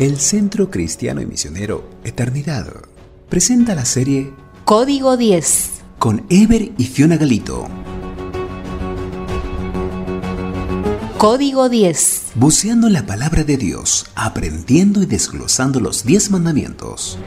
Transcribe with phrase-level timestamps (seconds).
[0.00, 2.66] El Centro Cristiano y Misionero Eternidad
[3.28, 4.32] presenta la serie
[4.64, 7.68] Código 10 con Ever y Fiona Galito.
[11.18, 17.18] Código 10 Buceando en la palabra de Dios, aprendiendo y desglosando los 10 mandamientos.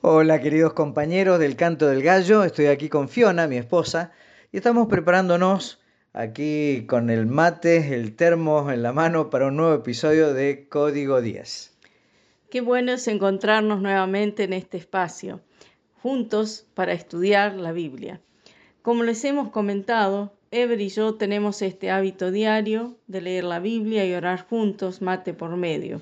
[0.00, 4.12] Hola queridos compañeros del Canto del Gallo, estoy aquí con Fiona, mi esposa,
[4.50, 5.79] y estamos preparándonos
[6.12, 11.20] aquí con el mate, el termo en la mano para un nuevo episodio de Código
[11.20, 11.76] 10.
[12.50, 15.40] Qué bueno es encontrarnos nuevamente en este espacio,
[16.02, 18.20] juntos para estudiar la Biblia.
[18.82, 24.04] Como les hemos comentado, Ever y yo tenemos este hábito diario de leer la Biblia
[24.04, 26.00] y orar juntos, mate por medio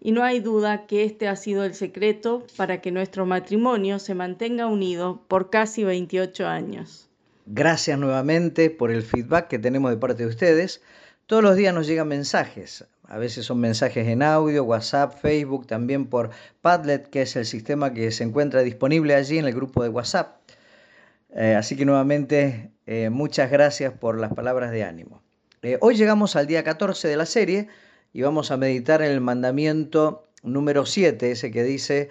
[0.00, 4.14] y no hay duda que este ha sido el secreto para que nuestro matrimonio se
[4.14, 7.07] mantenga unido por casi 28 años.
[7.50, 10.82] Gracias nuevamente por el feedback que tenemos de parte de ustedes.
[11.24, 12.84] Todos los días nos llegan mensajes.
[13.04, 16.28] A veces son mensajes en audio, WhatsApp, Facebook, también por
[16.60, 20.42] Padlet, que es el sistema que se encuentra disponible allí en el grupo de WhatsApp.
[21.30, 25.22] Eh, así que nuevamente eh, muchas gracias por las palabras de ánimo.
[25.62, 27.68] Eh, hoy llegamos al día 14 de la serie
[28.12, 32.10] y vamos a meditar en el mandamiento número 7, ese que dice,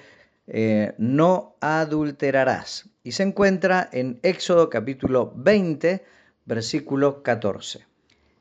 [0.97, 2.89] no adulterarás.
[3.07, 6.03] Y se encuentra en Éxodo capítulo 20,
[6.43, 7.85] versículo 14.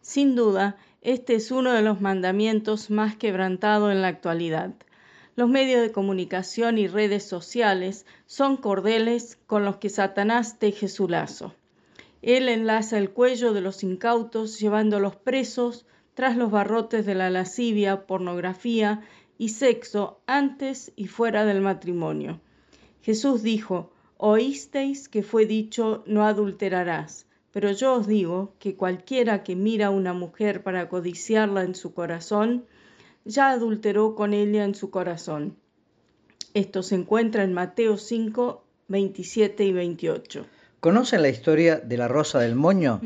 [0.00, 4.74] Sin duda, este es uno de los mandamientos más quebrantados en la actualidad.
[5.36, 11.06] Los medios de comunicación y redes sociales son cordeles con los que Satanás teje su
[11.06, 11.54] lazo.
[12.20, 18.04] Él enlaza el cuello de los incautos llevándolos presos tras los barrotes de la lascivia,
[18.04, 19.02] pornografía
[19.38, 22.40] y sexo antes y fuera del matrimonio.
[23.00, 29.56] Jesús dijo, oísteis que fue dicho, no adulterarás, pero yo os digo que cualquiera que
[29.56, 32.66] mira a una mujer para codiciarla en su corazón,
[33.24, 35.56] ya adulteró con ella en su corazón.
[36.54, 40.46] Esto se encuentra en Mateo 5, 27 y 28.
[40.80, 43.00] ¿Conocen la historia de la rosa del moño?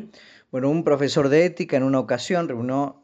[0.51, 2.49] Bueno, un profesor de ética en una ocasión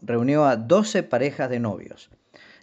[0.03, 2.11] reunió, a 12 parejas de novios.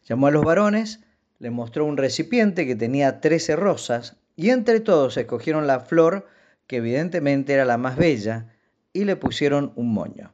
[0.05, 0.99] Llamó a los varones,
[1.39, 6.27] le mostró un recipiente que tenía 13 rosas y entre todos escogieron la flor
[6.67, 8.53] que evidentemente era la más bella
[8.93, 10.33] y le pusieron un moño.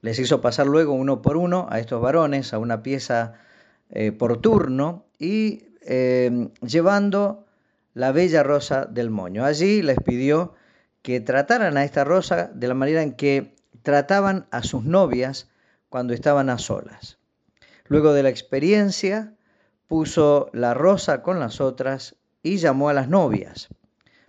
[0.00, 3.34] Les hizo pasar luego uno por uno a estos varones a una pieza
[3.90, 7.46] eh, por turno y eh, llevando
[7.94, 9.44] la bella rosa del moño.
[9.44, 10.54] Allí les pidió
[11.02, 15.48] que trataran a esta rosa de la manera en que trataban a sus novias
[15.88, 17.18] cuando estaban a solas.
[17.86, 19.34] Luego de la experiencia,
[19.86, 23.68] puso la rosa con las otras y llamó a las novias,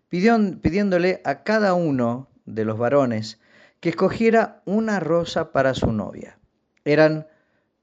[0.10, 3.40] pidiéndole a cada uno de los varones
[3.80, 6.40] que escogiera una rosa para su novia.
[6.86, 7.28] Eran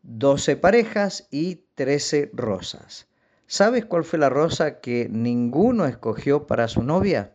[0.02, 3.08] doce parejas y trece rosas.
[3.46, 7.32] ¿Sabes cuál fue la rosa que ninguno escogió para su novia?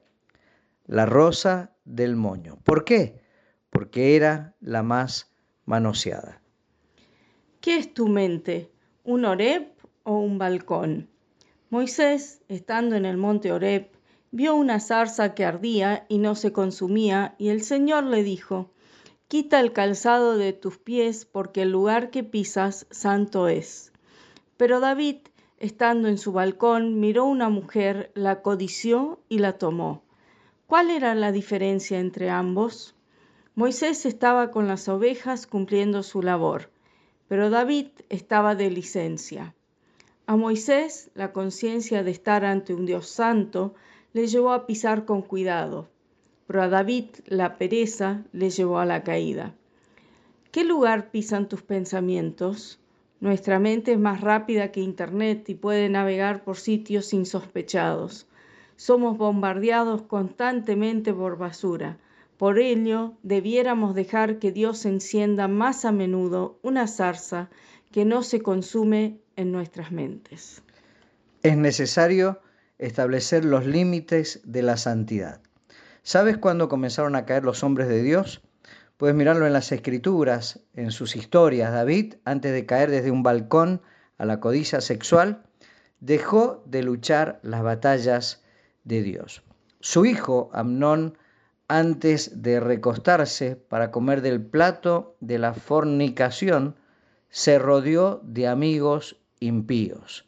[0.85, 2.59] La rosa del moño.
[2.63, 3.21] ¿Por qué?
[3.71, 5.33] porque era la más
[5.65, 6.41] manoseada.
[7.61, 8.69] ¿Qué es tu mente?
[9.03, 9.69] ¿Un Oreb
[10.03, 11.09] o un balcón?
[11.71, 13.87] Moisés, estando en el monte Oreb,
[14.31, 18.71] vio una zarza que ardía y no se consumía, y el Señor le dijo,
[19.29, 23.93] Quita el calzado de tus pies, porque el lugar que pisas santo es.
[24.57, 25.19] Pero David,
[25.59, 30.03] estando en su balcón, miró una mujer, la codició y la tomó.
[30.67, 32.95] ¿Cuál era la diferencia entre ambos?
[33.55, 36.69] Moisés estaba con las ovejas cumpliendo su labor,
[37.29, 39.55] pero David estaba de licencia.
[40.25, 43.73] A Moisés la conciencia de estar ante un Dios santo
[44.13, 45.89] le llevó a pisar con cuidado,
[46.47, 49.53] pero a David la pereza le llevó a la caída.
[50.51, 52.79] ¿Qué lugar pisan tus pensamientos?
[53.19, 58.27] Nuestra mente es más rápida que Internet y puede navegar por sitios insospechados.
[58.75, 61.97] Somos bombardeados constantemente por basura
[62.41, 67.51] por ello, debiéramos dejar que Dios encienda más a menudo una zarza
[67.91, 70.61] que no se consume en nuestras mentes.
[71.43, 72.41] Es necesario
[72.77, 75.41] establecer los límites de la santidad.
[76.03, 78.41] ¿Sabes cuándo comenzaron a caer los hombres de Dios?
[78.97, 81.71] Puedes mirarlo en las escrituras, en sus historias.
[81.71, 83.81] David, antes de caer desde un balcón
[84.17, 85.43] a la codicia sexual,
[85.99, 88.43] dejó de luchar las batallas
[88.83, 89.43] de Dios.
[89.79, 91.17] Su hijo, Amnón,
[91.67, 96.75] antes de recostarse para comer del plato de la fornicación,
[97.29, 100.25] se rodeó de amigos impíos.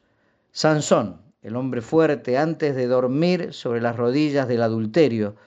[0.51, 5.38] Sansón, el hombre fuerte, antes de dormir sobre las rodillas del adulterio,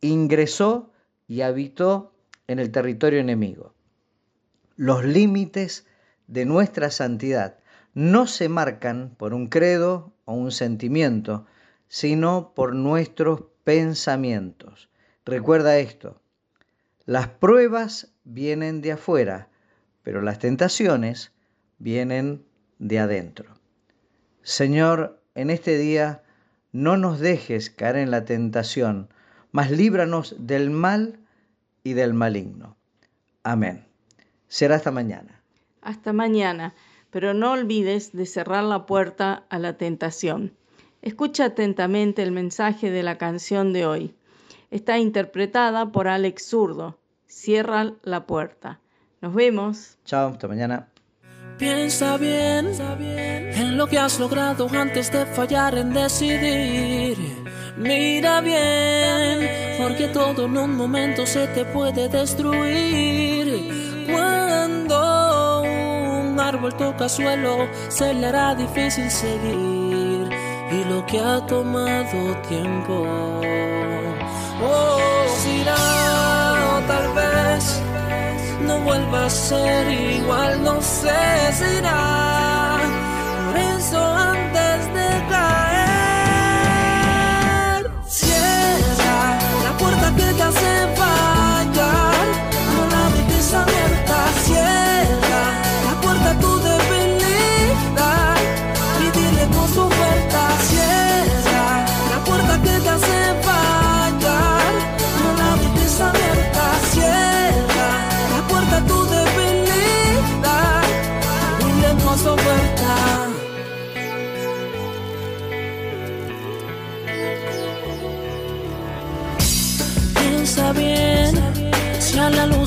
[0.00, 0.92] ingresó
[1.26, 2.12] y habitó
[2.46, 3.74] en el territorio enemigo.
[4.76, 5.86] Los límites
[6.28, 7.58] de nuestra santidad
[7.94, 11.46] no se marcan por un credo o un sentimiento,
[11.88, 14.90] sino por nuestros pensamientos.
[15.24, 16.20] Recuerda esto,
[17.04, 19.48] las pruebas vienen de afuera,
[20.02, 21.32] pero las tentaciones
[21.78, 22.44] vienen
[22.78, 23.54] de adentro.
[24.42, 26.22] Señor, en este día
[26.72, 29.08] no nos dejes caer en la tentación,
[29.50, 31.18] mas líbranos del mal
[31.82, 32.76] y del maligno.
[33.42, 33.86] Amén.
[34.48, 35.40] Será hasta mañana.
[35.80, 36.74] Hasta mañana,
[37.10, 40.52] pero no olvides de cerrar la puerta a la tentación.
[41.02, 44.14] Escucha atentamente el mensaje de la canción de hoy.
[44.70, 46.98] Está interpretada por Alex Zurdo.
[47.26, 48.80] Cierra la puerta.
[49.20, 49.98] Nos vemos.
[50.04, 50.88] Chao, hasta mañana.
[51.58, 57.16] Piensa bien, en lo que has logrado antes de fallar en decidir.
[57.78, 59.48] Mira bien,
[59.78, 64.06] porque todo en un momento se te puede destruir.
[64.10, 70.28] Cuando un árbol toca suelo, se le hará difícil seguir.
[70.70, 73.06] Y lo que ha tomado tiempo,
[81.56, 82.05] sé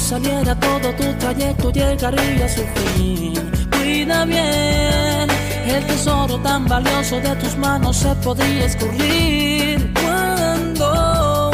[0.09, 3.33] saliera todo tu trayecto llegaría a su fin.
[3.69, 5.27] Cuida bien,
[5.67, 9.93] el tesoro tan valioso de tus manos se podría escurrir.
[10.01, 11.51] Cuando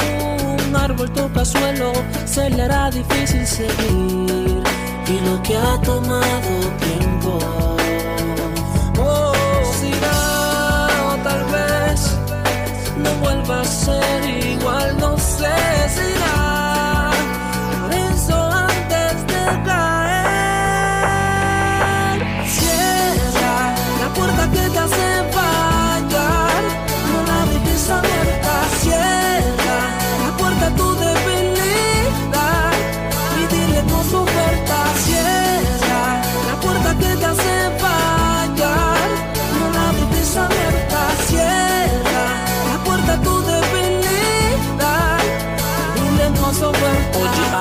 [0.68, 1.92] un árbol toca suelo,
[2.24, 4.64] se le hará difícil seguir.
[5.14, 6.52] Y lo que ha tomado
[6.88, 7.38] tiempo,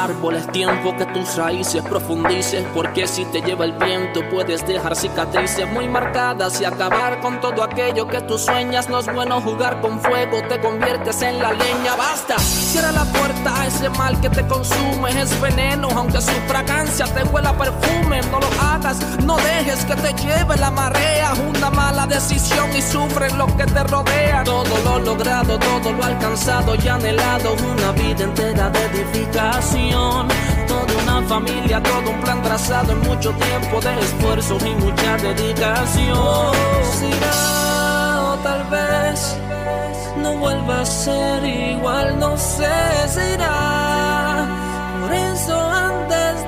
[0.04, 4.94] árbol, es tiempo que tus raíces profundices Porque si te lleva el viento puedes dejar
[4.94, 8.88] cicatrices muy marcadas Y acabar con todo aquello que tú sueñas.
[8.88, 11.96] No es bueno jugar con fuego, te conviertes en la leña.
[11.96, 17.06] Basta, cierra la puerta a ese mal que te consume Es veneno, aunque su fragancia
[17.06, 18.20] te huela perfume.
[18.30, 21.32] No lo hagas, no dejes que te lleve la marea.
[21.48, 24.44] Una mala decisión y sufre lo que te rodea.
[24.44, 29.93] Todo lo logrado, todo lo alcanzado y anhelado Una vida entera de edificación
[30.68, 36.54] Toda una familia, todo un plan trazado en mucho tiempo de esfuerzo y mucha dedicación.
[36.98, 39.36] Será o tal vez
[40.22, 42.66] no vuelva a ser igual, no sé,
[43.08, 44.46] si será.
[45.00, 46.43] Por eso antes